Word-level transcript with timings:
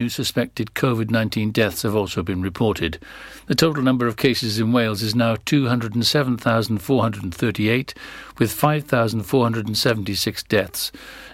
New 0.00 0.08
suspected 0.08 0.74
COVID 0.74 1.10
19 1.10 1.50
deaths 1.50 1.82
have 1.82 1.96
also 1.96 2.22
been 2.22 2.40
reported. 2.40 3.00
The 3.46 3.56
total 3.56 3.82
number 3.82 4.06
of 4.06 4.16
cases 4.16 4.60
in 4.60 4.70
Wales 4.70 5.02
is 5.02 5.16
now 5.16 5.34
207,438, 5.44 7.94
with 8.38 8.52
5,476 8.52 10.42
deaths. 10.44 10.92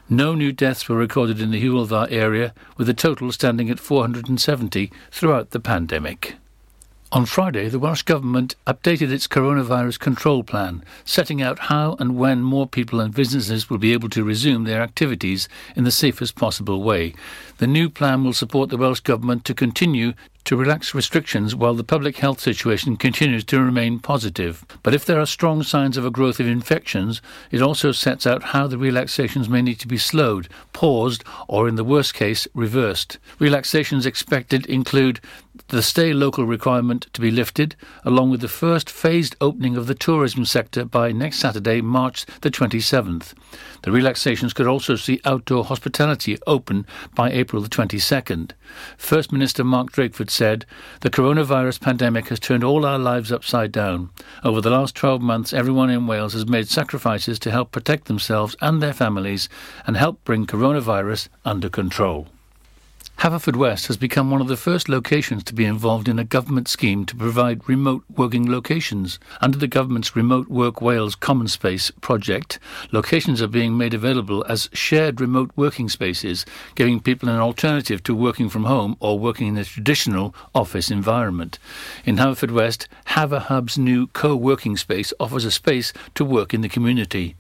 No 0.08 0.35
new 0.35 0.50
deaths 0.50 0.88
were 0.88 0.96
recorded 0.96 1.42
in 1.42 1.50
the 1.50 1.62
Hywel 1.62 1.87
Dda 1.87 2.11
area, 2.11 2.54
with 2.79 2.87
the 2.87 2.95
total 2.95 3.30
standing 3.32 3.69
at 3.69 3.79
470 3.79 4.90
throughout 5.10 5.51
the 5.51 5.60
pandemic. 5.60 6.37
On 7.15 7.26
Friday, 7.26 7.69
the 7.69 7.78
Welsh 7.78 8.03
Government 8.03 8.56
updated 8.67 9.12
its 9.12 9.28
coronavirus 9.28 10.01
control 10.01 10.42
plan, 10.42 10.83
setting 11.04 11.40
out 11.40 11.71
how 11.71 11.94
and 12.01 12.17
when 12.17 12.42
more 12.42 12.67
people 12.67 12.99
and 12.99 13.14
businesses 13.14 13.71
will 13.71 13.78
be 13.78 13.92
able 13.92 14.08
to 14.08 14.24
resume 14.24 14.64
their 14.64 14.83
activities 14.83 15.49
in 15.77 15.85
the 15.85 15.92
safest 15.92 16.34
possible 16.34 16.82
way. 16.82 17.14
The 17.59 17.69
new 17.69 17.88
plan 17.88 18.24
will 18.24 18.32
support 18.32 18.69
the 18.69 18.77
Welsh 18.77 18.98
Government 18.98 19.45
to 19.45 19.55
continue 19.55 20.14
to 20.45 20.56
relax 20.56 20.95
restrictions 20.95 21.54
while 21.54 21.74
the 21.74 21.84
public 21.84 22.18
health 22.18 22.40
situation 22.40 22.96
continues 22.96 23.45
to 23.45 23.60
remain 23.60 23.98
positive. 23.98 24.65
But 24.82 24.92
if 24.92 25.04
there 25.04 25.20
are 25.20 25.26
strong 25.26 25.62
signs 25.62 25.96
of 25.96 26.04
a 26.04 26.10
growth 26.10 26.38
of 26.38 26.46
infections, 26.46 27.23
it 27.51 27.62
also 27.62 27.92
sets 27.92 28.26
out 28.26 28.42
how 28.42 28.66
the 28.66 28.76
relaxations 28.76 29.48
may 29.48 29.62
need 29.62 29.78
to 29.80 29.88
be 29.88 29.96
slowed, 29.96 30.48
paused, 30.73 31.24
or 31.48 31.66
in 31.66 31.76
the 31.76 31.84
worst 31.84 32.12
case, 32.12 32.46
reversed. 32.54 33.18
Relaxations 33.38 34.04
expected 34.04 34.66
include 34.66 35.20
the 35.68 35.82
stay 35.82 36.12
local 36.12 36.45
requirement 36.45 37.06
to 37.14 37.20
be 37.20 37.30
lifted, 37.30 37.74
along 38.04 38.30
with 38.30 38.41
the 38.41 38.48
first 38.48 38.91
phased 38.91 39.34
opening 39.41 39.77
of 39.77 39.87
the 39.87 39.95
tourism 39.95 40.45
sector 40.45 40.84
by 40.84 41.10
next 41.10 41.38
Saturday, 41.38 41.80
March 41.80 42.27
the 42.42 42.50
27th. 42.50 43.32
The 43.82 43.90
relaxations 43.90 44.52
could 44.52 44.66
also 44.66 44.95
see 44.96 45.20
outdoor 45.24 45.64
hospitality 45.64 46.38
open 46.46 46.87
by 47.14 47.30
April 47.30 47.62
the 47.62 47.68
22nd. 47.68 48.52
First 48.98 49.32
Minister 49.32 49.64
Mark 49.64 49.90
Drakeford 49.90 50.30
said, 50.30 50.66
The 51.00 51.10
coronavirus 51.10 51.80
pandemic 51.80 52.28
has 52.28 52.40
turned 52.40 52.65
all 52.65 52.85
our 52.85 52.98
lives 52.98 53.32
upside 53.32 53.73
down. 53.73 54.10
Over 54.42 54.60
the 54.60 54.70
last 54.70 54.95
12 54.95 55.23
months, 55.23 55.52
everyone 55.52 55.90
in 55.90 56.07
Wales 56.07 56.35
has 56.35 56.46
made 56.46 56.68
sacrifices 56.68 57.38
to 57.40 57.51
help 57.51 57.73
protect 57.73 58.07
themselves 58.07 58.54
and 58.60 58.82
their 58.82 58.92
families 58.92 59.48
and 59.87 59.96
help 59.96 60.23
bring 60.24 60.46
coronavirus 60.46 61.29
under 61.45 61.68
control. 61.68 62.29
Haverfordwest 63.18 63.87
has 63.87 63.96
become 63.96 64.31
one 64.31 64.43
of 64.43 64.48
the 64.48 64.57
first 64.57 64.87
locations 64.87 65.43
to 65.45 65.55
be 65.55 65.65
involved 65.65 66.09
in 66.09 66.19
a 66.19 66.25
government 66.25 66.69
scheme 66.69 67.07
to 67.07 67.17
provide 67.17 67.67
remote 67.67 68.05
working 68.15 68.51
locations. 68.51 69.19
Under 69.41 69.57
the 69.57 69.69
government's 69.69 70.15
Remote 70.15 70.48
Work 70.48 70.83
Wales 70.83 71.15
Common 71.15 71.48
Space 71.48 71.91
project, 72.03 72.59
locations 72.92 73.41
are 73.41 73.47
being 73.47 73.79
made 73.79 73.95
available 73.95 74.45
as 74.47 74.69
shared 74.75 75.23
remote 75.23 75.53
working 75.57 75.89
spaces, 75.89 76.45
giving 76.75 77.01
people 77.01 77.31
an 77.31 77.39
alternative 77.39 78.03
to 78.03 78.15
working 78.15 78.51
from 78.51 78.65
home 78.65 78.95
or 79.01 79.19
working 79.19 79.47
in 79.47 79.57
a 79.57 79.65
traditional 79.65 80.35
office 80.55 80.91
environment. 80.91 81.59
In 82.05 82.17
Haverfordwest, 82.17 82.89
Haverhub's 83.07 83.79
new 83.79 84.09
co-working 84.09 84.77
space 84.77 85.15
offers 85.19 85.47
a 85.47 85.51
space 85.51 85.95
to 86.15 86.27
work 86.27 86.53
in 86.53 86.61
the 86.61 86.69
community. 86.69 87.37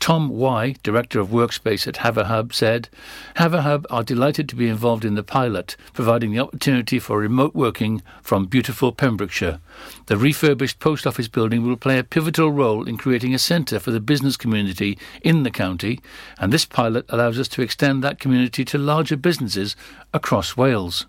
Tom 0.00 0.30
Y, 0.30 0.74
Director 0.82 1.20
of 1.20 1.28
Workspace 1.28 1.86
at 1.86 1.96
Haverhub, 1.96 2.52
said, 2.52 2.88
Haverhub 3.36 3.84
are 3.88 4.02
delighted 4.02 4.48
to 4.48 4.56
be 4.56 4.68
involved 4.68 5.04
in 5.04 5.17
the 5.18 5.22
pilot, 5.24 5.76
providing 5.92 6.30
the 6.30 6.38
opportunity 6.38 6.98
for 6.98 7.18
remote 7.18 7.54
working 7.54 8.02
from 8.22 8.46
beautiful 8.46 8.92
Pembrokeshire. 8.92 9.58
The 10.06 10.16
refurbished 10.16 10.78
post 10.78 11.06
office 11.06 11.26
building 11.26 11.66
will 11.66 11.76
play 11.76 11.98
a 11.98 12.04
pivotal 12.04 12.52
role 12.52 12.86
in 12.86 12.96
creating 12.96 13.34
a 13.34 13.38
centre 13.38 13.80
for 13.80 13.90
the 13.90 14.00
business 14.00 14.36
community 14.36 14.96
in 15.22 15.42
the 15.42 15.50
county, 15.50 16.00
and 16.38 16.52
this 16.52 16.64
pilot 16.64 17.04
allows 17.08 17.38
us 17.38 17.48
to 17.48 17.62
extend 17.62 18.02
that 18.04 18.20
community 18.20 18.64
to 18.64 18.78
larger 18.78 19.16
businesses 19.16 19.74
across 20.14 20.56
Wales. 20.56 21.06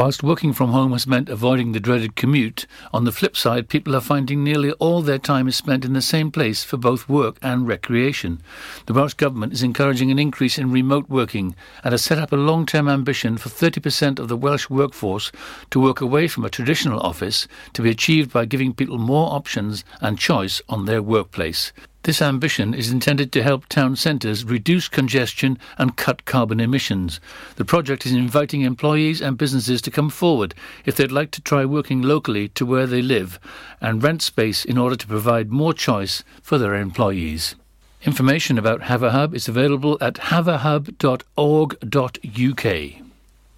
Whilst 0.00 0.22
working 0.22 0.54
from 0.54 0.70
home 0.70 0.92
has 0.92 1.06
meant 1.06 1.28
avoiding 1.28 1.72
the 1.72 1.78
dreaded 1.78 2.16
commute, 2.16 2.66
on 2.90 3.04
the 3.04 3.12
flip 3.12 3.36
side, 3.36 3.68
people 3.68 3.94
are 3.94 4.00
finding 4.00 4.42
nearly 4.42 4.72
all 4.72 5.02
their 5.02 5.18
time 5.18 5.46
is 5.46 5.56
spent 5.56 5.84
in 5.84 5.92
the 5.92 6.00
same 6.00 6.30
place 6.30 6.64
for 6.64 6.78
both 6.78 7.06
work 7.06 7.36
and 7.42 7.68
recreation. 7.68 8.40
The 8.86 8.94
Welsh 8.94 9.12
Government 9.12 9.52
is 9.52 9.62
encouraging 9.62 10.10
an 10.10 10.18
increase 10.18 10.56
in 10.56 10.72
remote 10.72 11.10
working 11.10 11.54
and 11.84 11.92
has 11.92 12.02
set 12.02 12.18
up 12.18 12.32
a 12.32 12.36
long 12.36 12.64
term 12.64 12.88
ambition 12.88 13.36
for 13.36 13.50
30% 13.50 14.18
of 14.18 14.28
the 14.28 14.38
Welsh 14.38 14.70
workforce 14.70 15.30
to 15.68 15.78
work 15.78 16.00
away 16.00 16.28
from 16.28 16.46
a 16.46 16.50
traditional 16.50 17.00
office 17.00 17.46
to 17.74 17.82
be 17.82 17.90
achieved 17.90 18.32
by 18.32 18.46
giving 18.46 18.72
people 18.72 18.96
more 18.96 19.34
options 19.34 19.84
and 20.00 20.18
choice 20.18 20.62
on 20.70 20.86
their 20.86 21.02
workplace. 21.02 21.74
This 22.04 22.22
ambition 22.22 22.72
is 22.72 22.90
intended 22.90 23.30
to 23.32 23.42
help 23.42 23.66
town 23.66 23.94
centres 23.94 24.44
reduce 24.44 24.88
congestion 24.88 25.58
and 25.76 25.96
cut 25.96 26.24
carbon 26.24 26.58
emissions. 26.58 27.20
The 27.56 27.64
project 27.66 28.06
is 28.06 28.12
inviting 28.12 28.62
employees 28.62 29.20
and 29.20 29.36
businesses 29.36 29.82
to 29.82 29.90
come 29.90 30.08
forward 30.08 30.54
if 30.86 30.96
they'd 30.96 31.12
like 31.12 31.30
to 31.32 31.42
try 31.42 31.66
working 31.66 32.00
locally 32.00 32.48
to 32.50 32.64
where 32.64 32.86
they 32.86 33.02
live 33.02 33.38
and 33.82 34.02
rent 34.02 34.22
space 34.22 34.64
in 34.64 34.78
order 34.78 34.96
to 34.96 35.06
provide 35.06 35.50
more 35.50 35.74
choice 35.74 36.24
for 36.42 36.56
their 36.56 36.74
employees. 36.74 37.54
Information 38.02 38.56
about 38.56 38.80
Haverhub 38.80 39.34
is 39.34 39.46
available 39.46 39.98
at 40.00 40.14
haverhub.org.uk. 40.14 43.09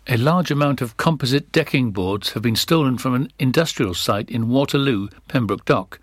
A 0.08 0.16
large 0.16 0.50
amount 0.50 0.80
of 0.80 0.96
composite 0.96 1.52
decking 1.52 1.92
boards 1.92 2.32
have 2.32 2.42
been 2.42 2.56
stolen 2.56 2.98
from 2.98 3.14
an 3.14 3.30
industrial 3.38 3.94
site 3.94 4.28
in 4.28 4.48
Waterloo, 4.48 5.06
Pembroke 5.28 5.64
Dock. 5.64 6.00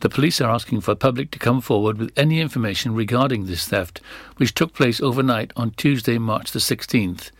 The 0.00 0.08
police 0.08 0.40
are 0.40 0.50
asking 0.50 0.80
for 0.80 0.92
the 0.92 0.96
public 0.96 1.30
to 1.32 1.38
come 1.38 1.60
forward 1.60 1.98
with 1.98 2.14
any 2.16 2.40
information 2.40 2.94
regarding 2.94 3.44
this 3.44 3.68
theft, 3.68 4.00
which 4.38 4.54
took 4.54 4.72
place 4.72 5.02
overnight 5.02 5.52
on 5.54 5.72
Tuesday, 5.72 6.16
March 6.16 6.52
the 6.52 6.60
16th. 6.60 7.30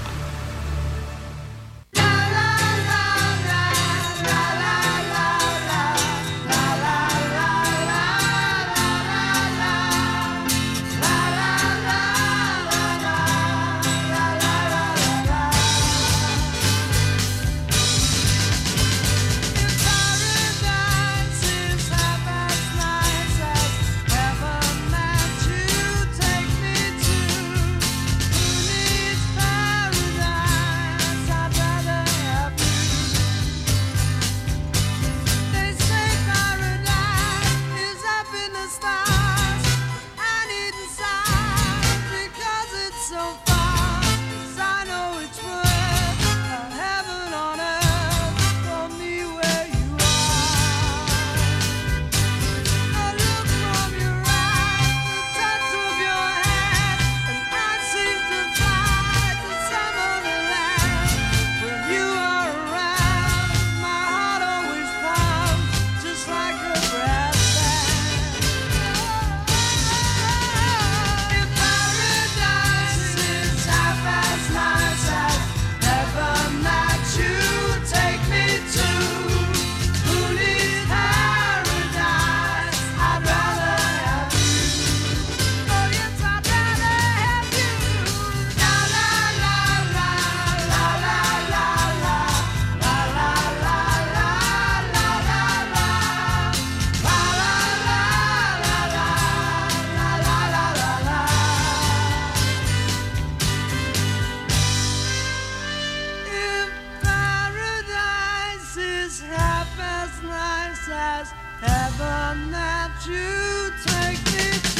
half 109.61 109.79
as 109.79 110.23
nice 110.23 110.89
as 110.89 111.31
heaven 111.61 112.51
that 112.51 112.91
you 113.05 113.71
take 113.85 114.25
me 114.33 114.70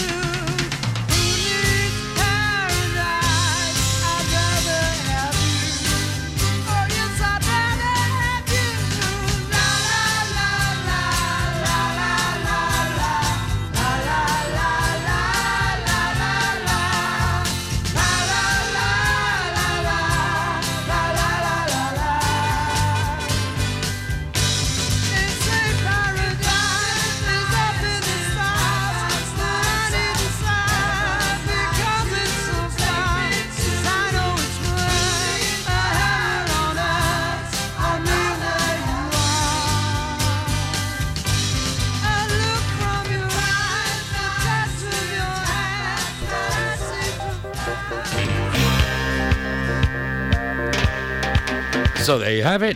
So 52.11 52.17
there 52.17 52.35
you 52.35 52.43
have 52.43 52.61
it. 52.61 52.75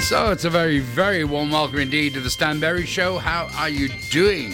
So 0.00 0.30
it's 0.30 0.44
a 0.44 0.50
very, 0.50 0.78
very 0.78 1.24
warm 1.24 1.50
welcome 1.50 1.80
indeed 1.80 2.14
to 2.14 2.20
the 2.20 2.30
Stan 2.30 2.60
Berry 2.60 2.86
Show. 2.86 3.18
How 3.18 3.48
are 3.56 3.68
you 3.68 3.88
doing? 4.12 4.50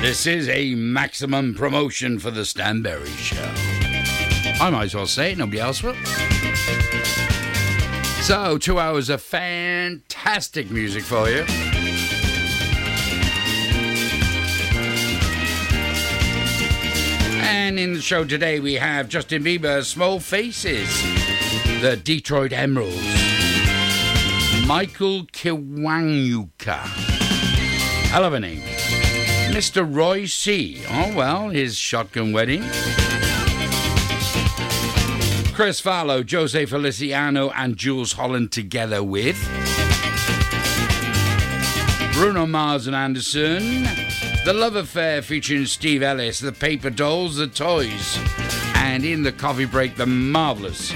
This 0.00 0.24
is 0.28 0.48
a 0.50 0.76
maximum 0.76 1.56
promotion 1.56 2.20
for 2.20 2.30
the 2.30 2.44
Stan 2.44 2.80
Berry 2.80 3.08
Show. 3.08 3.50
I 4.60 4.70
might 4.70 4.84
as 4.84 4.94
well 4.94 5.08
say 5.08 5.32
it, 5.32 5.38
nobody 5.38 5.58
else 5.58 5.82
will. 5.82 5.96
So, 8.22 8.56
two 8.56 8.78
hours 8.78 9.08
of 9.08 9.20
fantastic 9.20 10.70
music 10.70 11.02
for 11.02 11.28
you. 11.28 11.44
And 17.70 17.78
in 17.78 17.92
the 17.92 18.02
show 18.02 18.24
today, 18.24 18.58
we 18.58 18.74
have 18.74 19.08
Justin 19.08 19.44
Bieber, 19.44 19.84
Small 19.84 20.18
Faces, 20.18 20.88
the 21.80 21.96
Detroit 22.02 22.52
Emeralds, 22.52 22.96
Michael 24.66 25.26
Kiwanuka, 25.26 26.78
hell 28.08 28.24
of 28.24 28.32
a 28.32 28.40
name, 28.40 28.62
Mr. 29.52 29.86
Roy 29.88 30.24
C. 30.24 30.82
Oh, 30.90 31.14
well, 31.14 31.50
his 31.50 31.76
shotgun 31.76 32.32
wedding. 32.32 32.62
Chris 35.54 35.80
Farlowe, 35.80 36.28
Jose 36.28 36.66
Feliciano, 36.66 37.50
and 37.50 37.76
Jools 37.76 38.14
Holland 38.14 38.50
together 38.50 39.04
with 39.04 39.38
Bruno 42.20 42.44
Mars 42.44 42.86
and 42.86 42.94
Anderson. 42.94 43.84
The 44.44 44.52
Love 44.52 44.76
Affair 44.76 45.22
featuring 45.22 45.64
Steve 45.64 46.02
Ellis, 46.02 46.38
The 46.38 46.52
Paper 46.52 46.90
Dolls, 46.90 47.36
The 47.36 47.46
Toys, 47.46 48.18
and 48.74 49.06
in 49.06 49.22
the 49.22 49.32
coffee 49.32 49.64
break, 49.64 49.96
the 49.96 50.04
marvellous 50.04 50.92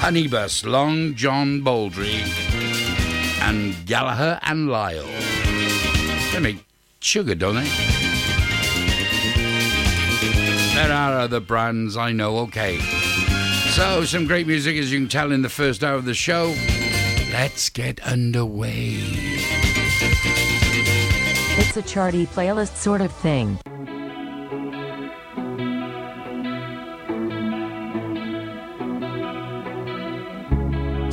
Honeybus, 0.00 0.66
Long 0.66 1.14
John 1.14 1.60
Baldry, 1.60 2.24
and 3.40 3.86
Gallagher 3.86 4.40
and 4.42 4.68
Lyle. 4.68 5.06
They 6.32 6.40
make 6.40 6.66
sugar, 6.98 7.36
don't 7.36 7.54
they? 7.54 7.70
There 10.74 10.92
are 10.92 11.20
other 11.20 11.38
brands, 11.38 11.96
I 11.96 12.10
know, 12.10 12.38
okay. 12.38 12.80
So, 13.70 14.04
some 14.04 14.26
great 14.26 14.48
music, 14.48 14.76
as 14.76 14.90
you 14.90 14.98
can 14.98 15.08
tell 15.08 15.30
in 15.30 15.42
the 15.42 15.48
first 15.48 15.84
hour 15.84 15.94
of 15.94 16.04
the 16.04 16.14
show. 16.14 16.52
Let's 17.30 17.70
get 17.70 18.00
underway. 18.00 19.37
A 21.78 21.82
charty 21.82 22.26
playlist 22.26 22.74
sort 22.74 23.00
of 23.00 23.12
thing. 23.12 23.56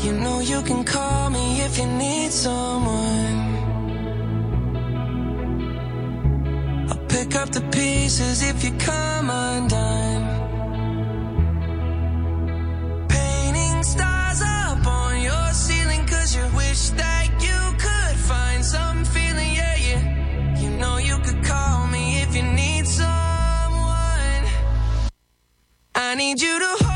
You 0.04 0.14
know 0.24 0.40
you 0.40 0.64
can 0.64 0.84
call 0.84 1.30
me 1.30 1.62
if 1.62 1.78
you 1.78 1.86
need 1.86 2.32
someone. 2.32 3.38
I'll 6.90 7.06
pick 7.10 7.36
up 7.36 7.50
the 7.52 7.62
pieces 7.72 8.42
if 8.42 8.64
you 8.64 8.72
come 8.80 9.30
undone. 9.30 10.05
I 26.06 26.14
need 26.14 26.40
you 26.40 26.60
to 26.60 26.66
hold 26.82 26.95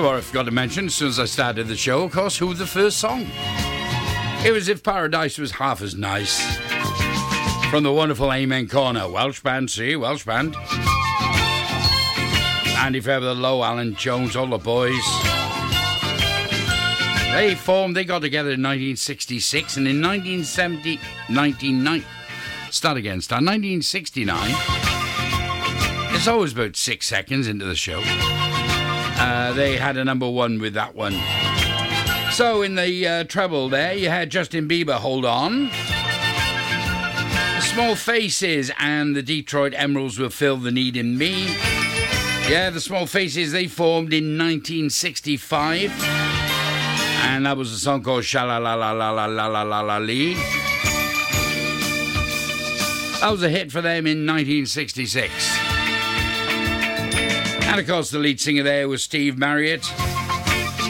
You 0.00 0.06
what, 0.06 0.16
I 0.16 0.22
forgot 0.22 0.44
to 0.44 0.50
mention 0.50 0.86
as 0.86 0.94
soon 0.94 1.08
as 1.08 1.20
I 1.20 1.26
started 1.26 1.68
the 1.68 1.76
show, 1.76 2.04
of 2.04 2.12
course, 2.12 2.38
who 2.38 2.46
was 2.46 2.58
the 2.58 2.66
first 2.66 2.96
song. 2.96 3.26
It 4.42 4.50
was 4.50 4.66
If 4.66 4.82
Paradise 4.82 5.36
Was 5.36 5.50
Half 5.50 5.82
As 5.82 5.94
Nice 5.94 6.40
from 7.68 7.82
the 7.82 7.92
wonderful 7.92 8.32
Amen 8.32 8.66
Corner. 8.66 9.06
Welsh 9.10 9.42
band, 9.42 9.70
see, 9.70 9.96
Welsh 9.96 10.24
band. 10.24 10.56
Andy 12.78 13.00
Fairweather 13.00 13.34
Low, 13.34 13.62
Alan 13.62 13.94
Jones, 13.94 14.36
all 14.36 14.46
the 14.46 14.56
boys. 14.56 14.94
They 17.34 17.54
formed, 17.54 17.94
they 17.94 18.04
got 18.04 18.20
together 18.22 18.52
in 18.52 18.62
1966 18.62 19.76
and 19.76 19.86
in 19.86 20.00
1970, 20.00 20.96
1990, 21.28 22.06
start 22.70 22.96
again, 22.96 23.20
start 23.20 23.42
1969. 23.42 24.54
It's 26.16 26.26
always 26.26 26.54
about 26.54 26.76
six 26.76 27.06
seconds 27.06 27.46
into 27.46 27.66
the 27.66 27.76
show. 27.76 28.00
Uh, 29.50 29.52
they 29.52 29.76
had 29.76 29.96
a 29.96 30.04
number 30.04 30.30
one 30.30 30.60
with 30.60 30.74
that 30.74 30.94
one. 30.94 31.12
So 32.30 32.62
in 32.62 32.76
the 32.76 33.06
uh, 33.06 33.24
treble 33.24 33.68
there, 33.68 33.94
you 33.94 34.08
had 34.08 34.30
Justin 34.30 34.68
Bieber, 34.68 34.94
Hold 34.94 35.24
On. 35.24 35.70
Small 37.60 37.96
Faces 37.96 38.70
and 38.78 39.16
the 39.16 39.22
Detroit 39.22 39.74
Emeralds 39.76 40.20
will 40.20 40.30
fill 40.30 40.56
the 40.56 40.70
need 40.70 40.96
in 40.96 41.18
me. 41.18 41.48
Yeah, 42.48 42.70
the 42.70 42.80
Small 42.80 43.06
Faces, 43.06 43.50
they 43.50 43.66
formed 43.66 44.12
in 44.12 44.38
1965. 44.38 45.90
And 47.24 47.44
that 47.44 47.56
was 47.56 47.72
a 47.72 47.78
song 47.78 48.04
called 48.04 48.22
Shala 48.22 48.62
La 48.62 48.74
La 48.74 48.92
La 48.92 49.10
La 49.10 49.26
La 49.26 49.46
La 49.48 49.62
La 49.62 49.80
La 49.80 49.98
Lee. 49.98 50.34
That 53.18 53.30
was 53.32 53.42
a 53.42 53.48
hit 53.48 53.72
for 53.72 53.80
them 53.80 54.06
in 54.06 54.24
1966. 54.24 55.59
And 57.70 57.78
of 57.78 57.86
course, 57.86 58.10
the 58.10 58.18
lead 58.18 58.40
singer 58.40 58.64
there 58.64 58.88
was 58.88 59.04
Steve 59.04 59.38
Marriott. 59.38 59.86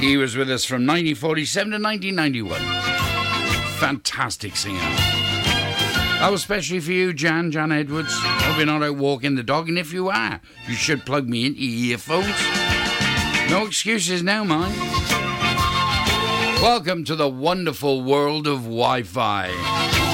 He 0.01 0.17
was 0.17 0.35
with 0.35 0.51
us 0.51 0.65
from 0.65 0.87
1947 0.87 1.73
to 1.73 1.79
1991. 1.79 2.59
Fantastic 3.79 4.57
singer. 4.57 4.79
That 4.79 6.31
was 6.31 6.41
especially 6.41 6.81
for 6.81 6.93
you, 6.93 7.13
Jan, 7.13 7.51
Jan 7.51 7.71
Edwards. 7.71 8.15
Hope 8.15 8.57
you're 8.57 8.65
not 8.65 8.83
out 8.83 8.97
walking 8.97 9.35
the 9.35 9.43
dog, 9.43 9.69
and 9.69 9.79
if 9.79 9.93
you 9.93 10.09
are, 10.09 10.41
you 10.67 10.75
should 10.75 11.05
plug 11.05 11.29
me 11.29 11.45
into 11.45 11.61
your 11.61 11.93
earphones. 11.93 12.35
No 13.51 13.67
excuses 13.67 14.23
now, 14.23 14.43
mind. 14.43 14.75
Welcome 16.63 17.05
to 17.05 17.15
the 17.15 17.29
wonderful 17.29 18.03
world 18.03 18.47
of 18.47 18.63
Wi 18.63 19.03
Fi. 19.03 20.10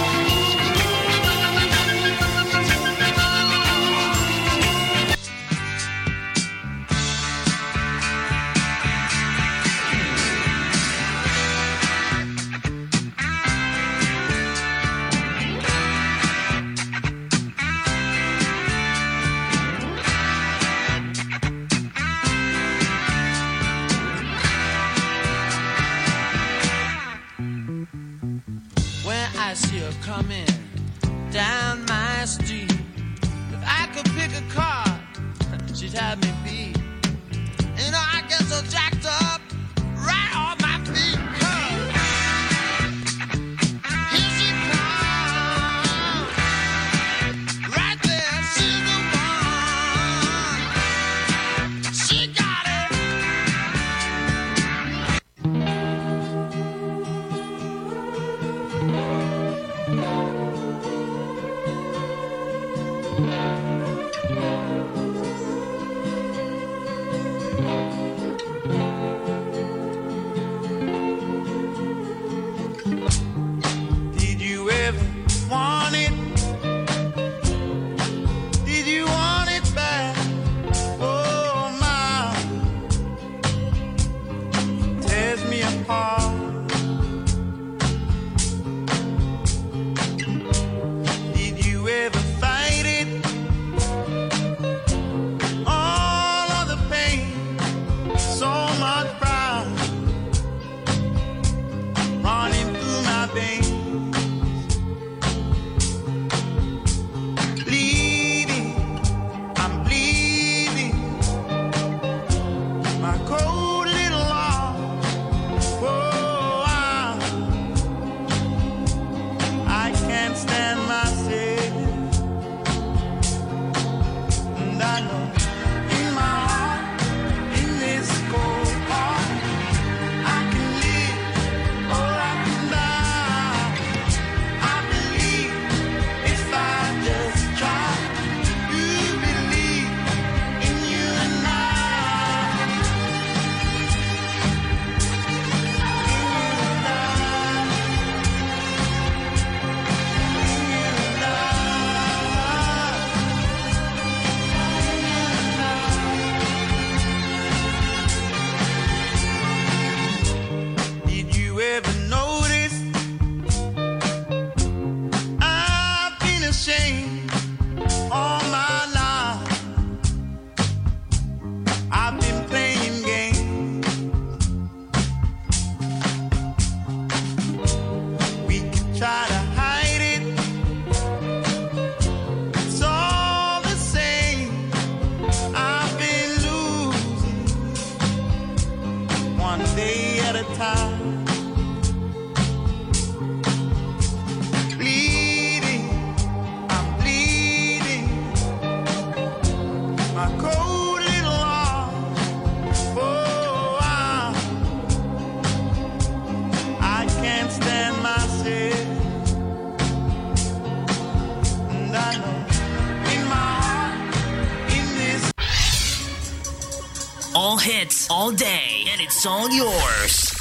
all 218.27 218.33
day, 218.33 218.85
and 218.91 219.01
it's 219.01 219.25
all 219.25 219.49
yours. 219.49 220.35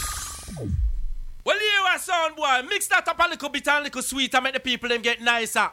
Well, 1.43 1.55
you 1.55 1.85
are 1.87 1.99
sound 1.99 2.35
boy. 2.35 2.63
Mix 2.67 2.87
that 2.87 3.07
up 3.07 3.19
a 3.23 3.29
little 3.29 3.49
bit 3.49 3.67
and 3.67 3.81
a 3.81 3.83
little 3.83 4.01
sweet 4.01 4.33
and 4.33 4.43
make 4.43 4.55
the 4.55 4.59
people 4.59 4.89
them 4.89 5.03
get 5.03 5.21
nicer. 5.21 5.69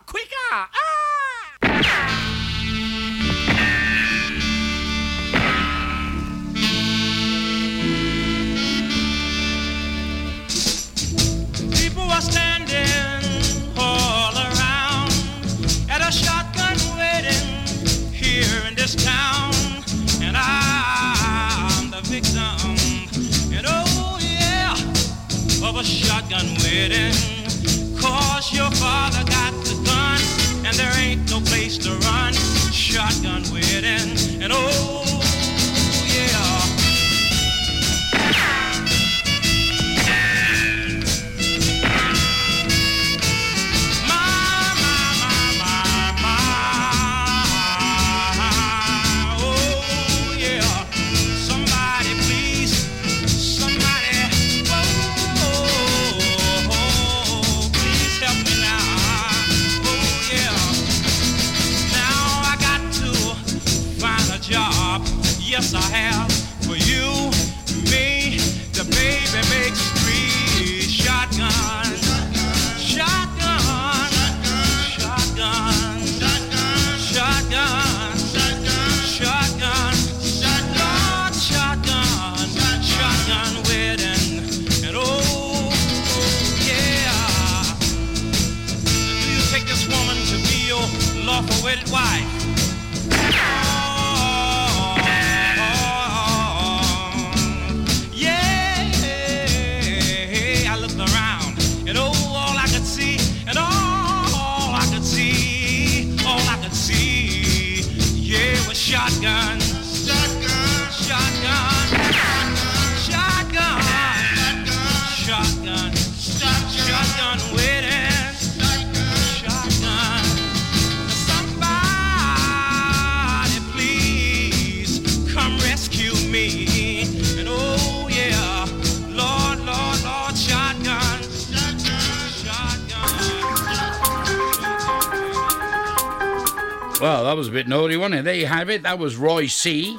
That 137.33 137.39
was 137.39 137.49
a 137.49 137.51
bit 137.51 137.67
naughty, 137.67 137.97
wasn't 137.97 138.17
it? 138.17 138.25
There 138.25 138.35
you 138.35 138.45
have 138.45 138.69
it. 138.69 138.83
That 138.83 138.99
was 138.99 139.17
Roy 139.17 139.47
C. 139.47 139.99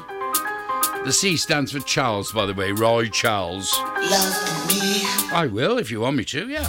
The 1.04 1.12
C 1.12 1.36
stands 1.36 1.72
for 1.72 1.80
Charles, 1.80 2.32
by 2.32 2.46
the 2.46 2.54
way. 2.54 2.72
Roy 2.72 3.08
Charles. 3.08 3.74
Love 3.76 4.67
me. 4.67 5.02
I 5.34 5.50
will 5.52 5.80
if 5.80 5.89
you 5.89 6.02
want 6.02 6.15
me 6.15 6.26
to, 6.26 6.48
yeah. 6.48 6.63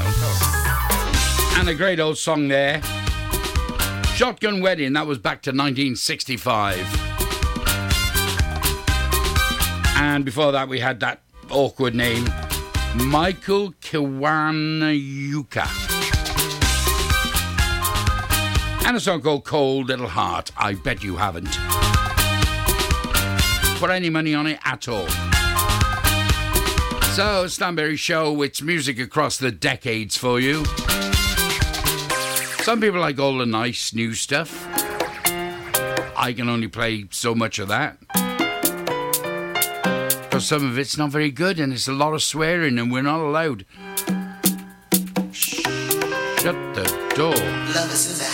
And 1.58 1.68
a 1.68 1.74
great 1.74 2.00
old 2.00 2.16
song 2.16 2.48
there. 2.48 2.80
Shotgun 4.14 4.62
Wedding, 4.62 4.94
that 4.94 5.06
was 5.06 5.18
back 5.18 5.42
to 5.42 5.50
1965. 5.50 6.78
And 9.96 10.24
before 10.24 10.50
that, 10.52 10.70
we 10.70 10.80
had 10.80 11.00
that 11.00 11.20
awkward 11.50 11.94
name, 11.94 12.24
Michael 12.96 13.72
Kiwanuka. 13.82 15.93
And 18.86 18.96
a 18.96 19.00
song 19.00 19.22
called 19.22 19.44
Cold 19.44 19.88
Little 19.88 20.08
Heart. 20.08 20.52
I 20.56 20.74
bet 20.74 21.02
you 21.02 21.16
haven't 21.16 21.58
put 23.84 23.90
any 23.90 24.08
money 24.08 24.34
on 24.34 24.46
it 24.46 24.58
at 24.64 24.88
all. 24.88 25.06
So, 27.14 27.46
Stan 27.46 27.74
Berry 27.74 27.96
Show, 27.96 28.40
it's 28.42 28.62
music 28.62 28.98
across 28.98 29.36
the 29.36 29.50
decades 29.50 30.16
for 30.16 30.40
you. 30.40 30.64
Some 32.62 32.80
people 32.80 33.00
like 33.00 33.18
all 33.18 33.36
the 33.36 33.44
nice 33.46 33.92
new 33.92 34.14
stuff. 34.14 34.66
I 36.16 36.32
can 36.34 36.48
only 36.48 36.68
play 36.68 37.04
so 37.10 37.34
much 37.34 37.58
of 37.58 37.68
that. 37.68 37.98
Because 40.22 40.46
some 40.46 40.66
of 40.66 40.78
it's 40.78 40.96
not 40.96 41.10
very 41.10 41.30
good 41.30 41.60
and 41.60 41.72
it's 41.72 41.88
a 41.88 41.92
lot 41.92 42.14
of 42.14 42.22
swearing 42.22 42.78
and 42.78 42.90
we're 42.90 43.02
not 43.02 43.20
allowed. 43.20 43.66
Shh. 45.30 45.60
Shut 46.40 46.56
the 46.74 47.12
door. 47.14 48.33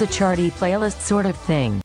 it's 0.00 0.14
a 0.14 0.18
charty 0.18 0.50
playlist 0.52 1.00
sort 1.00 1.26
of 1.26 1.36
thing. 1.36 1.80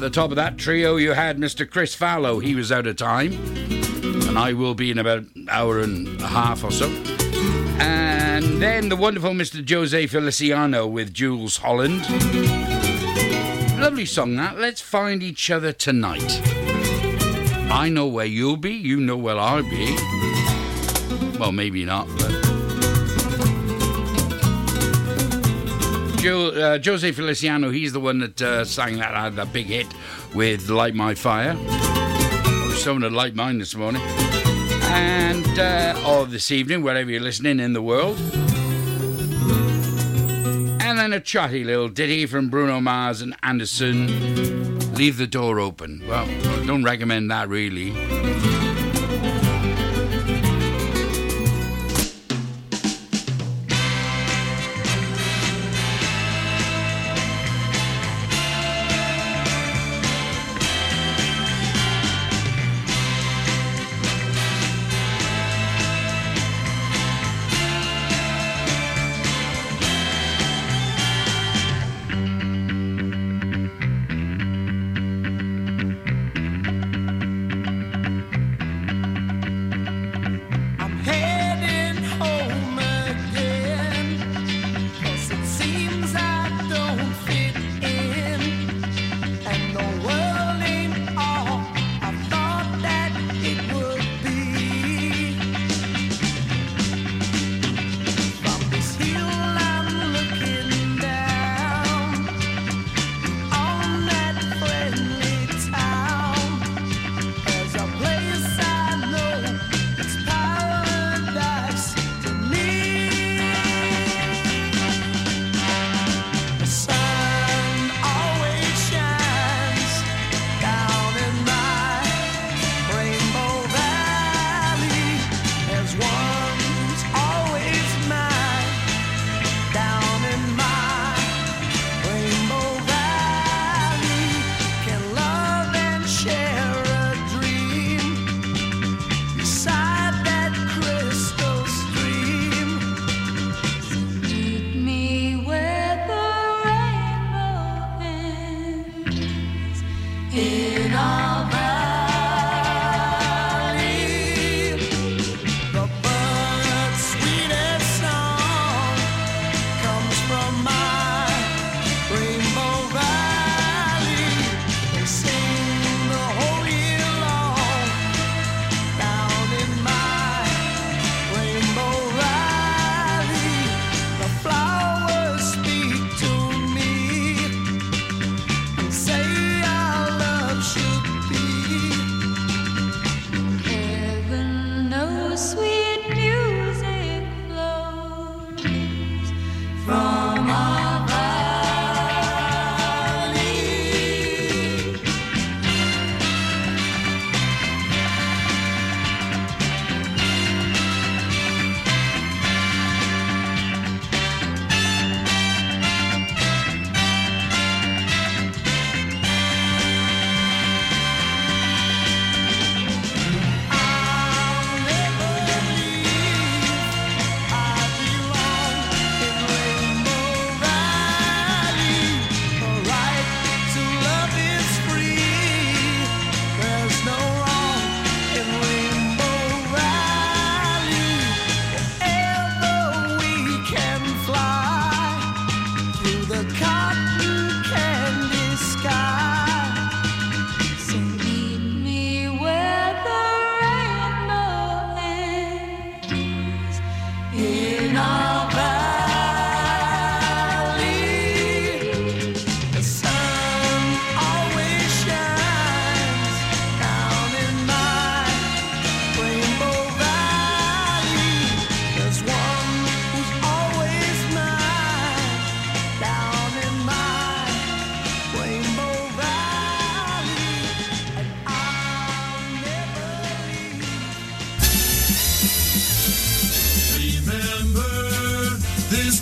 at 0.00 0.14
the 0.14 0.18
top 0.18 0.30
of 0.30 0.36
that 0.36 0.56
trio, 0.56 0.96
you 0.96 1.12
had 1.12 1.36
Mr. 1.36 1.70
Chris 1.70 1.94
Farlowe. 1.94 2.42
He 2.42 2.54
was 2.54 2.72
out 2.72 2.86
of 2.86 2.96
time, 2.96 3.34
and 3.34 4.38
I 4.38 4.54
will 4.54 4.74
be 4.74 4.90
in 4.90 4.96
about 4.96 5.24
an 5.36 5.46
hour 5.50 5.78
and 5.78 6.18
a 6.22 6.26
half 6.26 6.64
or 6.64 6.70
so. 6.70 6.88
And 7.78 8.62
then 8.62 8.88
the 8.88 8.96
wonderful 8.96 9.32
Mr. 9.32 9.68
Jose 9.68 10.06
Feliciano 10.06 10.86
with 10.86 11.12
Jools 11.12 11.58
Holland. 11.58 12.00
Lovely 13.78 14.06
song 14.06 14.36
that. 14.36 14.58
Let's 14.58 14.80
find 14.80 15.22
each 15.22 15.50
other 15.50 15.70
tonight. 15.70 16.40
I 17.70 17.90
know 17.90 18.06
where 18.06 18.24
you'll 18.24 18.56
be, 18.56 18.72
you 18.72 19.00
know 19.00 19.18
where 19.18 19.36
I'll 19.36 19.62
be. 19.62 19.96
Well, 21.38 21.52
maybe 21.52 21.84
not, 21.84 22.08
but. 22.16 22.49
Joe, 26.20 26.48
uh, 26.48 26.78
Jose 26.84 27.12
Feliciano, 27.12 27.70
he's 27.70 27.94
the 27.94 28.00
one 28.00 28.18
that 28.18 28.42
uh, 28.42 28.62
sang 28.66 28.98
that, 28.98 29.14
uh, 29.14 29.30
that 29.30 29.54
big 29.54 29.64
hit 29.64 29.86
with 30.34 30.68
Light 30.68 30.94
My 30.94 31.14
Fire. 31.14 31.56
I 31.56 32.64
was 32.66 32.84
someone 32.84 33.10
to 33.10 33.16
light 33.16 33.34
mine 33.34 33.58
this 33.58 33.74
morning. 33.74 34.02
And, 34.02 35.58
uh, 35.58 35.98
or 36.06 36.26
this 36.26 36.50
evening, 36.50 36.82
wherever 36.82 37.10
you're 37.10 37.22
listening 37.22 37.58
in 37.58 37.72
the 37.72 37.80
world. 37.80 38.18
And 40.82 40.98
then 40.98 41.14
a 41.14 41.20
chatty 41.20 41.64
little 41.64 41.88
ditty 41.88 42.26
from 42.26 42.50
Bruno 42.50 42.82
Mars 42.82 43.22
and 43.22 43.34
Anderson. 43.42 44.94
Leave 44.96 45.16
the 45.16 45.26
door 45.26 45.58
open. 45.58 46.02
Well, 46.06 46.26
don't 46.66 46.84
recommend 46.84 47.30
that 47.30 47.48
really. 47.48 47.92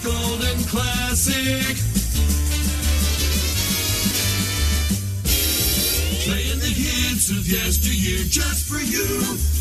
golden 0.09 0.59
classic. 0.65 1.77
Playing 6.25 6.59
the 6.59 6.73
hits 6.83 7.31
of 7.31 7.47
yesteryear 7.47 8.25
just 8.25 8.67
for 8.69 8.81
you. 8.81 9.58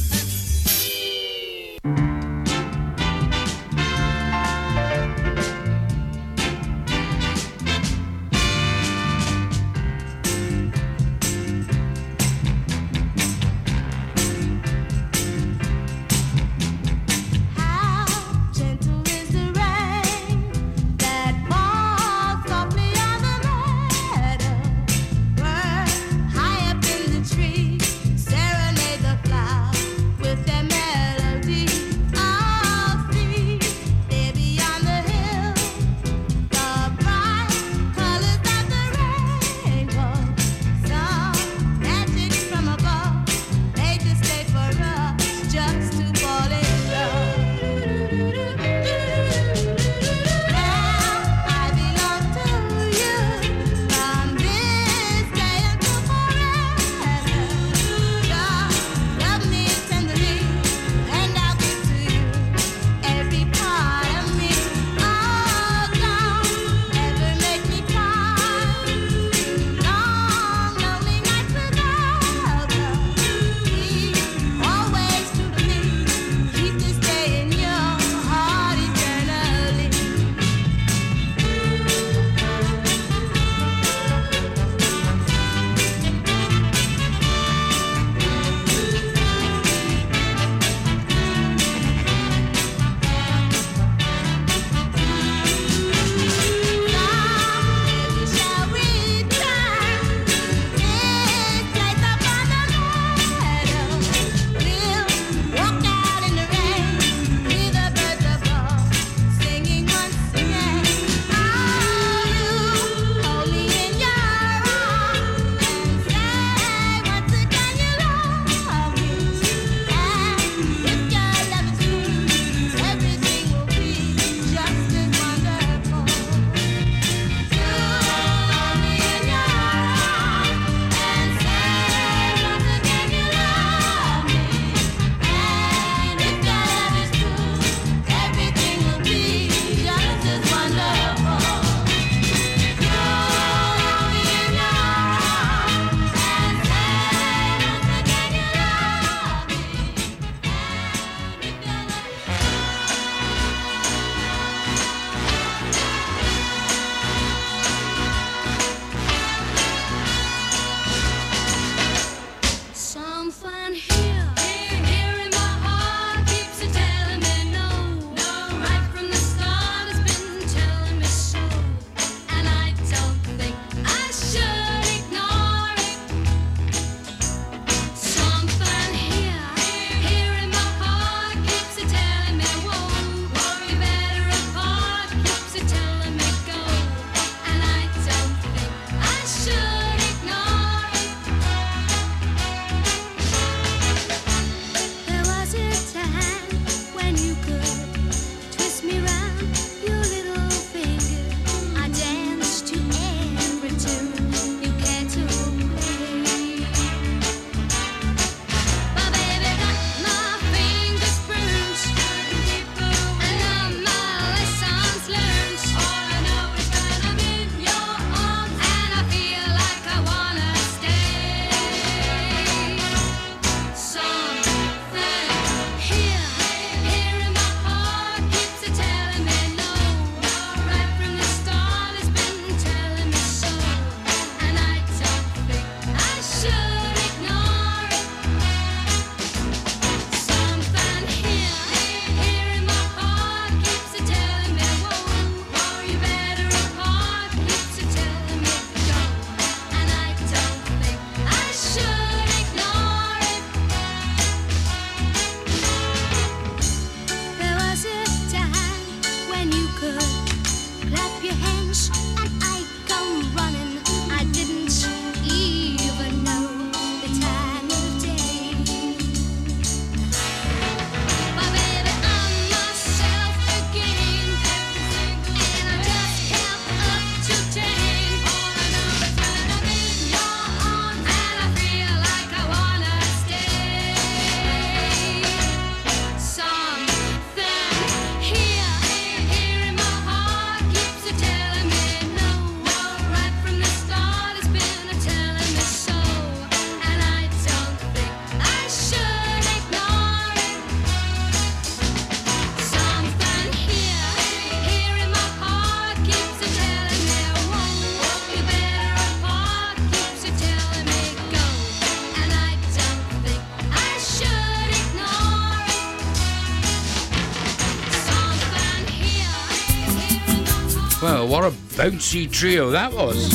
Bouncy 321.92 322.30
trio 322.30 322.70
that 322.70 322.92
was. 322.92 323.30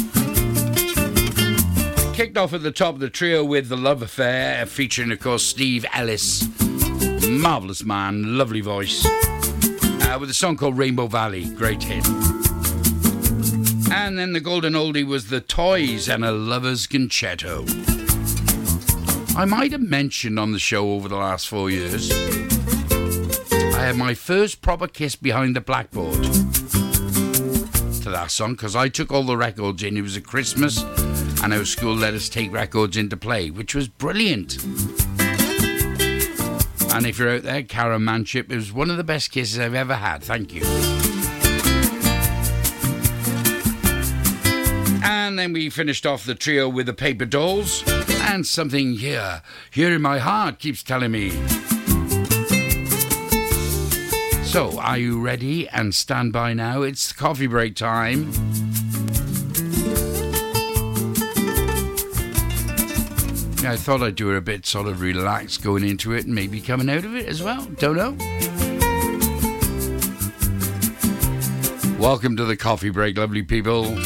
Kicked 2.14 2.36
off 2.36 2.53
at 2.53 2.62
the 2.62 2.70
top 2.70 2.94
of 2.94 3.00
the 3.00 3.09
trio 3.09 3.42
with 3.42 3.70
The 3.70 3.78
Love 3.78 4.03
Affair, 4.03 4.66
featuring, 4.66 5.11
of 5.11 5.20
course, 5.20 5.42
Steve 5.42 5.86
Ellis. 5.94 6.46
Marvellous 7.26 7.82
man, 7.82 8.36
lovely 8.36 8.61
voice. 8.61 9.07
Uh, 9.07 10.18
with 10.20 10.28
a 10.28 10.34
song 10.34 10.59
called 10.59 10.76
Rainbow 10.76 11.07
Valley, 11.07 11.48
great 11.55 11.82
hit. 11.82 12.07
And 13.90 14.18
then 14.18 14.34
the 14.34 14.40
golden 14.40 14.74
oldie 14.74 15.07
was 15.07 15.28
The 15.28 15.40
Toys 15.40 16.09
and 16.09 16.22
a 16.22 16.32
Lover's 16.32 16.86
Concerto. 16.86 17.64
I 19.34 19.46
might 19.46 19.72
have 19.72 19.80
mentioned 19.80 20.38
on 20.38 20.53
the 20.53 20.59
show 20.59 20.92
over 20.92 21.09
the 21.09 21.16
last 21.16 21.48
four 21.48 21.70
years, 21.70 22.12
I 22.92 23.86
had 23.86 23.96
my 23.96 24.12
first 24.12 24.61
proper 24.61 24.88
kiss 24.88 25.16
behind 25.16 25.57
the 25.57 25.62
blackboard 25.62 26.41
that 28.12 28.30
song 28.30 28.52
because 28.52 28.76
I 28.76 28.88
took 28.88 29.10
all 29.10 29.24
the 29.24 29.36
records 29.36 29.82
in. 29.82 29.96
It 29.96 30.02
was 30.02 30.16
a 30.16 30.20
Christmas, 30.20 30.82
and 31.42 31.52
our 31.52 31.64
school 31.64 31.94
let 31.94 32.14
us 32.14 32.28
take 32.28 32.52
records 32.52 32.96
into 32.96 33.16
play, 33.16 33.50
which 33.50 33.74
was 33.74 33.88
brilliant. 33.88 34.62
And 36.94 37.06
if 37.06 37.18
you're 37.18 37.36
out 37.36 37.42
there, 37.42 37.62
Karen 37.62 38.04
Manship, 38.04 38.52
it 38.52 38.56
was 38.56 38.72
one 38.72 38.90
of 38.90 38.98
the 38.98 39.04
best 39.04 39.30
kisses 39.30 39.58
I've 39.58 39.74
ever 39.74 39.94
had. 39.94 40.22
Thank 40.22 40.52
you. 40.54 40.62
And 45.02 45.38
then 45.38 45.52
we 45.52 45.70
finished 45.70 46.04
off 46.04 46.24
the 46.24 46.34
trio 46.34 46.68
with 46.68 46.86
the 46.86 46.92
paper 46.92 47.24
dolls 47.24 47.82
and 48.22 48.46
something 48.46 48.94
here, 48.94 49.42
here 49.70 49.92
in 49.92 50.02
my 50.02 50.18
heart 50.18 50.58
keeps 50.58 50.82
telling 50.82 51.12
me. 51.12 51.32
So, 54.53 54.78
are 54.78 54.98
you 54.98 55.18
ready 55.18 55.66
and 55.70 55.94
stand 55.94 56.34
by 56.34 56.53
now? 56.53 56.82
It's 56.82 57.11
coffee 57.11 57.46
break 57.46 57.74
time. 57.74 58.28
I 63.64 63.76
thought 63.78 64.03
I'd 64.03 64.14
do 64.14 64.30
it 64.30 64.36
a 64.36 64.42
bit 64.42 64.66
sort 64.66 64.88
of 64.88 65.00
relaxed 65.00 65.62
going 65.62 65.84
into 65.84 66.12
it 66.12 66.26
and 66.26 66.34
maybe 66.34 66.61
coming 66.61 66.90
out 66.90 67.07
of 67.07 67.16
it 67.16 67.24
as 67.28 67.42
well. 67.42 67.64
Don't 67.78 67.96
know. 67.96 68.11
Welcome 71.98 72.36
to 72.36 72.44
the 72.44 72.59
coffee 72.59 72.90
break, 72.90 73.16
lovely 73.16 73.42
people. 73.42 73.96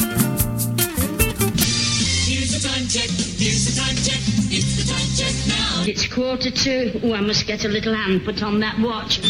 Quarter 6.17 6.49
to. 6.49 6.99
Oh, 7.03 7.13
I 7.13 7.21
must 7.21 7.45
get 7.45 7.63
a 7.63 7.67
little 7.67 7.93
hand 7.93 8.25
put 8.25 8.41
on 8.41 8.59
that 8.61 8.79
watch. 8.79 9.21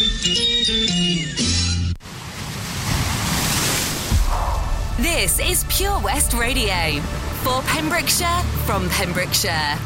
This 4.96 5.38
is 5.38 5.64
Pure 5.68 6.00
West 6.00 6.32
Radio 6.32 7.02
for 7.42 7.60
Pembrokeshire 7.66 8.42
from 8.64 8.88
Pembrokeshire. 8.88 9.76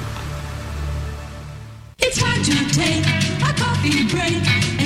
It's 1.99 2.21
time 2.21 2.43
to 2.45 2.71
take 2.71 3.05
a 3.43 3.53
coffee 3.59 4.09
break. 4.09 4.82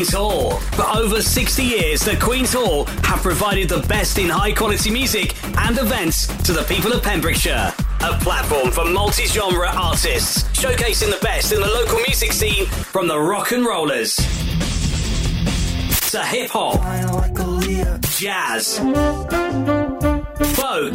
Queen's 0.00 0.14
Hall. 0.14 0.52
For 0.52 0.86
over 0.96 1.20
60 1.20 1.62
years, 1.62 2.00
the 2.00 2.16
Queen's 2.16 2.54
Hall 2.54 2.86
have 3.04 3.20
provided 3.20 3.68
the 3.68 3.80
best 3.86 4.16
in 4.16 4.30
high 4.30 4.52
quality 4.52 4.90
music 4.90 5.34
and 5.58 5.76
events 5.76 6.26
to 6.44 6.54
the 6.54 6.62
people 6.62 6.90
of 6.90 7.02
Pembrokeshire. 7.02 7.74
A 8.00 8.14
platform 8.20 8.70
for 8.70 8.86
multi 8.86 9.26
genre 9.26 9.68
artists, 9.68 10.44
showcasing 10.58 11.10
the 11.10 11.18
best 11.20 11.52
in 11.52 11.60
the 11.60 11.66
local 11.66 11.98
music 11.98 12.32
scene 12.32 12.64
from 12.64 13.08
the 13.08 13.20
rock 13.20 13.52
and 13.52 13.66
rollers 13.66 14.16
to 16.10 16.22
hip 16.24 16.48
hop, 16.50 16.80
jazz, 18.16 18.78
folk, 20.56 20.94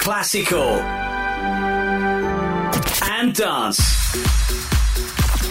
classical, 0.00 0.80
and 3.02 3.34
dance. 3.34 4.39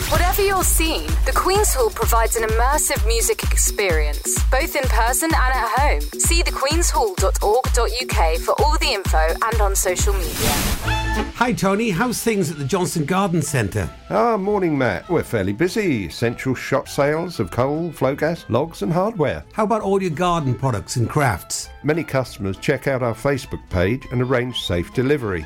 Whatever 0.10 0.42
you're 0.42 0.64
seeing, 0.64 1.06
the 1.28 1.32
Queen's 1.36 1.72
Hall 1.72 1.92
provides 1.92 2.36
an 2.36 2.42
immersive 2.42 3.06
music 3.06 3.44
experience, 3.44 4.44
both 4.50 4.76
in 4.76 4.82
person 4.86 5.30
and 5.32 5.36
at 5.36 5.70
home. 5.78 6.02
See 6.02 6.42
thequeenshall.org.uk 6.42 8.40
for 8.40 8.60
all 8.60 8.76
the 8.80 8.92
info 8.92 9.20
and 9.20 9.62
on 9.62 9.76
social 9.76 10.14
media. 10.14 10.50
Hi, 11.36 11.54
Tony. 11.54 11.92
How's 11.92 12.24
things 12.24 12.50
at 12.50 12.58
the 12.58 12.66
Johnson 12.66 13.06
Garden 13.06 13.44
Centre? 13.44 13.88
Ah, 14.10 14.36
morning, 14.36 14.76
Matt. 14.76 15.08
We're 15.12 15.22
fairly 15.22 15.54
busy. 15.54 16.08
Essential 16.08 16.56
shop 16.56 16.88
sales 16.90 17.40
of 17.40 17.52
coal, 17.52 17.92
Flogas, 17.92 18.50
logs, 18.50 18.82
and 18.82 18.92
hardware. 18.92 19.46
How 19.54 19.64
about 19.64 19.84
all 19.84 20.02
your 20.02 20.10
garden 20.10 20.56
products 20.56 20.96
and 20.96 21.08
crafts? 21.08 21.70
Many 21.84 22.04
customers 22.04 22.58
check 22.58 22.88
out 22.88 23.04
our 23.04 23.14
Facebook 23.14 23.62
page 23.70 24.08
and 24.12 24.24
arrange 24.24 24.60
safe 24.60 24.92
delivery. 24.96 25.46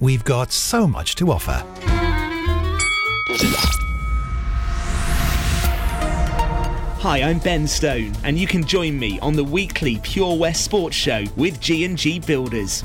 We've 0.00 0.22
got 0.22 0.52
so 0.52 0.86
much 0.86 1.16
to 1.16 1.32
offer. 1.32 1.64
Hi, 7.00 7.22
I'm 7.22 7.40
Ben 7.40 7.66
Stone, 7.66 8.12
and 8.22 8.38
you 8.38 8.46
can 8.46 8.64
join 8.64 8.96
me 8.96 9.18
on 9.18 9.34
the 9.34 9.42
weekly 9.42 9.98
Pure 10.04 10.36
West 10.36 10.64
Sports 10.64 10.94
Show 10.94 11.24
with 11.36 11.60
G&G 11.60 12.20
Builders. 12.20 12.84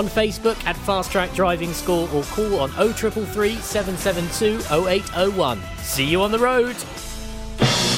on 0.00 0.06
Facebook 0.06 0.56
at 0.64 0.74
Fast 0.78 1.12
Track 1.12 1.30
Driving 1.34 1.74
School 1.74 2.08
or 2.16 2.22
call 2.22 2.60
on 2.60 2.70
0333 2.70 3.56
772 3.56 4.60
0801. 4.88 5.60
See 5.82 6.06
you 6.06 6.22
on 6.22 6.32
the 6.32 6.38
road. 6.38 6.74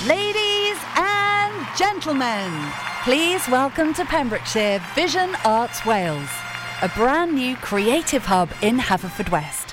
Ladies 0.08 0.78
and 0.96 1.66
gentlemen, 1.78 2.50
please 3.04 3.46
welcome 3.48 3.94
to 3.94 4.04
Pembrokeshire 4.04 4.82
Vision 4.96 5.36
Arts 5.44 5.86
Wales, 5.86 6.28
a 6.82 6.88
brand 6.88 7.36
new 7.36 7.54
creative 7.58 8.24
hub 8.24 8.50
in 8.62 8.78
Haverfordwest. 8.78 9.72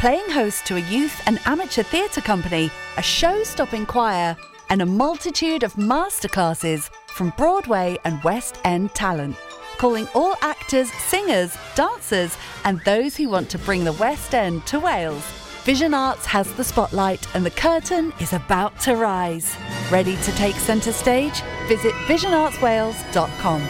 Playing 0.00 0.28
host 0.28 0.66
to 0.66 0.76
a 0.76 0.80
youth 0.80 1.22
and 1.24 1.40
amateur 1.46 1.82
theatre 1.82 2.20
company, 2.20 2.70
a 2.98 3.02
show 3.02 3.42
stopping 3.42 3.86
choir, 3.86 4.36
and 4.68 4.82
a 4.82 4.86
multitude 4.86 5.62
of 5.62 5.72
masterclasses 5.76 6.90
from 7.06 7.32
Broadway 7.38 7.96
and 8.04 8.22
West 8.22 8.60
End 8.64 8.94
talent. 8.94 9.34
Calling 9.80 10.06
all 10.14 10.34
actors, 10.42 10.92
singers, 10.92 11.56
dancers, 11.74 12.36
and 12.66 12.82
those 12.84 13.16
who 13.16 13.30
want 13.30 13.48
to 13.48 13.58
bring 13.60 13.82
the 13.82 13.94
West 13.94 14.34
End 14.34 14.66
to 14.66 14.78
Wales. 14.78 15.24
Vision 15.64 15.94
Arts 15.94 16.26
has 16.26 16.52
the 16.52 16.64
spotlight 16.64 17.26
and 17.34 17.46
the 17.46 17.50
curtain 17.50 18.12
is 18.20 18.34
about 18.34 18.78
to 18.80 18.94
rise. 18.94 19.56
Ready 19.90 20.18
to 20.18 20.32
take 20.32 20.56
centre 20.56 20.92
stage? 20.92 21.40
Visit 21.66 21.94
visionartswales.com. 22.04 23.62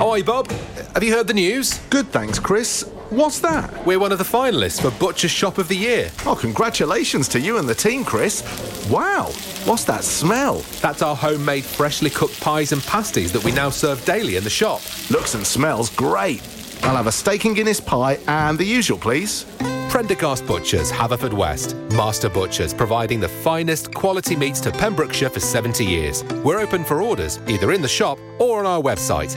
Oh, 0.00 0.10
hi, 0.10 0.22
Bob. 0.22 0.50
Have 0.94 1.04
you 1.04 1.12
heard 1.12 1.28
the 1.28 1.34
news? 1.34 1.78
Good, 1.88 2.08
thanks, 2.08 2.40
Chris. 2.40 2.90
What's 3.10 3.38
that? 3.38 3.86
We're 3.86 4.00
one 4.00 4.10
of 4.10 4.18
the 4.18 4.24
finalists 4.24 4.82
for 4.82 4.90
Butcher's 4.98 5.30
Shop 5.30 5.58
of 5.58 5.68
the 5.68 5.76
Year. 5.76 6.10
Oh, 6.26 6.34
congratulations 6.34 7.28
to 7.28 7.40
you 7.40 7.58
and 7.58 7.68
the 7.68 7.74
team, 7.74 8.04
Chris. 8.04 8.42
Wow, 8.90 9.26
what's 9.64 9.84
that 9.84 10.02
smell? 10.02 10.64
That's 10.80 11.02
our 11.02 11.14
homemade 11.14 11.64
freshly 11.64 12.10
cooked 12.10 12.40
pies 12.40 12.72
and 12.72 12.82
pasties 12.82 13.30
that 13.32 13.44
we 13.44 13.52
now 13.52 13.70
serve 13.70 14.04
daily 14.04 14.34
in 14.34 14.42
the 14.42 14.50
shop. 14.50 14.80
Looks 15.08 15.36
and 15.36 15.46
smells 15.46 15.88
great. 15.90 16.42
I'll 16.82 16.96
have 16.96 17.06
a 17.06 17.12
steak 17.12 17.44
and 17.44 17.54
Guinness 17.54 17.80
pie 17.80 18.18
and 18.26 18.58
the 18.58 18.64
usual, 18.64 18.98
please. 18.98 19.46
Prendergast 19.88 20.44
Butchers, 20.46 20.90
Haverfordwest. 20.90 21.92
Master 21.92 22.28
Butchers, 22.28 22.74
providing 22.74 23.20
the 23.20 23.28
finest 23.28 23.94
quality 23.94 24.34
meats 24.34 24.60
to 24.60 24.72
Pembrokeshire 24.72 25.30
for 25.30 25.40
70 25.40 25.84
years. 25.84 26.24
We're 26.44 26.58
open 26.58 26.84
for 26.84 27.00
orders, 27.02 27.38
either 27.46 27.72
in 27.72 27.82
the 27.82 27.88
shop 27.88 28.18
or 28.40 28.58
on 28.58 28.66
our 28.66 28.82
website, 28.82 29.36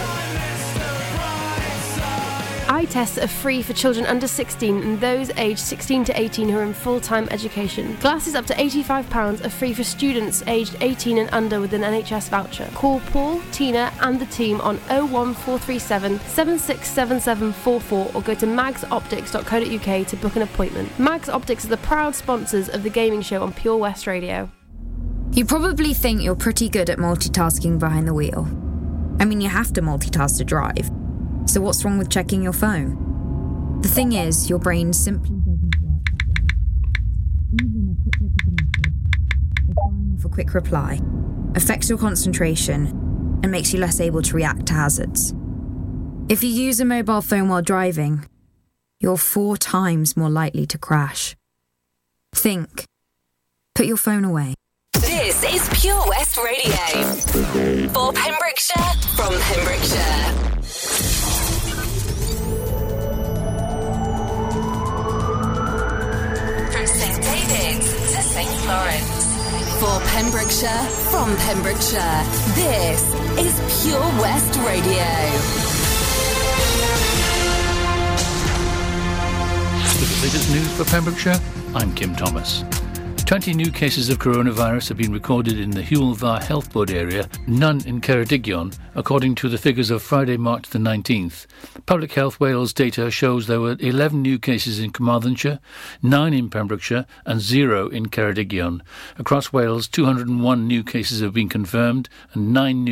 Tests 2.91 3.17
are 3.17 3.27
free 3.27 3.61
for 3.61 3.71
children 3.71 4.05
under 4.05 4.27
16 4.27 4.83
and 4.83 4.99
those 4.99 5.29
aged 5.37 5.59
16 5.59 6.03
to 6.03 6.19
18 6.19 6.49
who 6.49 6.57
are 6.57 6.63
in 6.63 6.73
full 6.73 6.99
time 6.99 7.25
education. 7.31 7.95
Glasses 8.01 8.35
up 8.35 8.45
to 8.47 8.53
£85 8.53 9.45
are 9.45 9.49
free 9.49 9.73
for 9.73 9.85
students 9.85 10.43
aged 10.45 10.75
18 10.81 11.17
and 11.17 11.29
under 11.31 11.61
with 11.61 11.73
an 11.73 11.83
NHS 11.83 12.27
voucher. 12.27 12.69
Call 12.75 12.99
Paul, 12.99 13.39
Tina, 13.53 13.93
and 14.01 14.19
the 14.19 14.25
team 14.25 14.59
on 14.59 14.75
01437 14.89 16.19
767744 16.19 18.11
or 18.13 18.21
go 18.21 18.33
to 18.33 18.45
magsoptics.co.uk 18.45 20.07
to 20.07 20.15
book 20.17 20.35
an 20.35 20.41
appointment. 20.41 20.99
Mags 20.99 21.29
Optics 21.29 21.63
are 21.63 21.69
the 21.69 21.77
proud 21.77 22.13
sponsors 22.13 22.67
of 22.67 22.83
the 22.83 22.89
gaming 22.89 23.21
show 23.21 23.41
on 23.41 23.53
Pure 23.53 23.77
West 23.77 24.05
Radio. 24.05 24.51
You 25.31 25.45
probably 25.45 25.93
think 25.93 26.21
you're 26.21 26.35
pretty 26.35 26.67
good 26.67 26.89
at 26.89 26.97
multitasking 26.97 27.79
behind 27.79 28.05
the 28.05 28.13
wheel. 28.13 28.49
I 29.21 29.23
mean, 29.23 29.39
you 29.39 29.47
have 29.47 29.71
to 29.73 29.81
multitask 29.81 30.39
to 30.39 30.43
drive. 30.43 30.91
So, 31.45 31.59
what's 31.61 31.83
wrong 31.83 31.97
with 31.97 32.09
checking 32.09 32.41
your 32.41 32.53
phone? 32.53 33.79
The 33.81 33.87
thing 33.87 34.13
is, 34.13 34.49
your 34.49 34.59
brain 34.59 34.93
simply 34.93 35.37
doesn't 35.37 35.75
work. 35.81 36.07
Even 37.61 37.97
a 40.23 40.29
quick 40.29 40.31
quick 40.31 40.53
reply, 40.53 40.99
affects 41.55 41.89
your 41.89 41.97
concentration 41.97 42.87
and 43.43 43.51
makes 43.51 43.73
you 43.73 43.79
less 43.79 43.99
able 43.99 44.21
to 44.21 44.35
react 44.35 44.65
to 44.67 44.73
hazards. 44.73 45.33
If 46.29 46.43
you 46.43 46.49
use 46.49 46.79
a 46.79 46.85
mobile 46.85 47.21
phone 47.21 47.49
while 47.49 47.61
driving, 47.61 48.25
you're 48.99 49.17
four 49.17 49.57
times 49.57 50.15
more 50.15 50.29
likely 50.29 50.65
to 50.67 50.77
crash. 50.77 51.35
Think. 52.33 52.85
Put 53.75 53.85
your 53.85 53.97
phone 53.97 54.23
away. 54.23 54.53
This 54.93 55.43
is 55.43 55.81
Pure 55.81 56.07
West 56.07 56.37
Radio. 56.37 56.71
For 57.89 58.13
Pembrokeshire, 58.13 58.93
from 59.15 59.33
Pembrokeshire. 59.33 61.30
St. 67.01 67.19
David's 67.23 67.91
to 68.13 68.21
St. 68.21 68.49
Florence. 68.61 69.25
For 69.79 69.99
Pembrokeshire, 70.11 70.85
from 71.09 71.35
Pembrokeshire. 71.37 72.23
This 72.53 73.01
is 73.39 73.81
Pure 73.81 73.99
West 74.21 74.55
Radio. 74.59 75.07
The 79.97 80.21
latest 80.21 80.51
news 80.51 80.71
for 80.77 80.85
Pembrokeshire, 80.85 81.39
I'm 81.73 81.91
Kim 81.95 82.15
Thomas. 82.15 82.63
20 83.31 83.53
new 83.53 83.71
cases 83.71 84.09
of 84.09 84.19
coronavirus 84.19 84.89
have 84.89 84.97
been 84.97 85.13
recorded 85.13 85.57
in 85.57 85.71
the 85.71 85.81
Dda 85.81 86.43
Health 86.43 86.73
Board 86.73 86.91
area, 86.91 87.29
none 87.47 87.79
in 87.87 88.01
Ceredigion, 88.01 88.77
according 88.93 89.35
to 89.35 89.47
the 89.47 89.57
figures 89.57 89.89
of 89.89 90.03
Friday, 90.03 90.35
March 90.35 90.67
the 90.67 90.77
19th. 90.77 91.45
Public 91.85 92.11
Health 92.11 92.41
Wales 92.41 92.73
data 92.73 93.09
shows 93.09 93.47
there 93.47 93.61
were 93.61 93.77
11 93.79 94.21
new 94.21 94.37
cases 94.37 94.79
in 94.79 94.91
Carmarthenshire, 94.91 95.59
9 96.03 96.33
in 96.33 96.49
Pembrokeshire, 96.49 97.05
and 97.25 97.39
0 97.39 97.87
in 97.87 98.07
Ceredigion. 98.07 98.81
Across 99.17 99.53
Wales, 99.53 99.87
201 99.87 100.67
new 100.67 100.83
cases 100.83 101.21
have 101.21 101.33
been 101.33 101.47
confirmed, 101.47 102.09
and 102.33 102.51
9 102.51 102.83
new 102.83 102.89